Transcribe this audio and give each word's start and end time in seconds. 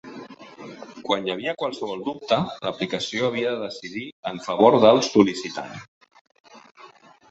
Quan 1.09 1.27
hi 1.29 1.33
havia 1.33 1.53
qualsevol 1.63 2.01
dubte, 2.09 2.41
l'aplicació 2.69 3.29
havia 3.31 3.55
de 3.55 3.63
decidir 3.69 4.09
en 4.35 4.45
favor 4.51 4.83
del 4.89 5.07
sol·licitant. 5.13 5.81